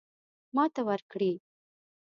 [0.55, 1.31] ماته ورکړي.